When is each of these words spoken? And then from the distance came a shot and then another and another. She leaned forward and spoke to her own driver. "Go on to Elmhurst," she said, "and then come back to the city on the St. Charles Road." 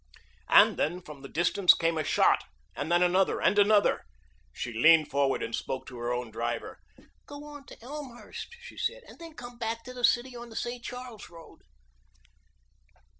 And 0.49 0.77
then 0.77 0.99
from 0.99 1.21
the 1.21 1.29
distance 1.29 1.75
came 1.75 1.95
a 1.95 2.03
shot 2.03 2.45
and 2.75 2.91
then 2.91 3.03
another 3.03 3.39
and 3.39 3.59
another. 3.59 4.01
She 4.51 4.73
leaned 4.73 5.11
forward 5.11 5.43
and 5.43 5.53
spoke 5.53 5.85
to 5.85 5.97
her 5.99 6.11
own 6.11 6.31
driver. 6.31 6.79
"Go 7.27 7.43
on 7.43 7.67
to 7.67 7.79
Elmhurst," 7.83 8.47
she 8.61 8.79
said, 8.79 9.03
"and 9.07 9.19
then 9.19 9.35
come 9.35 9.59
back 9.59 9.83
to 9.83 9.93
the 9.93 10.03
city 10.03 10.35
on 10.35 10.49
the 10.49 10.55
St. 10.55 10.83
Charles 10.83 11.29
Road." 11.29 11.59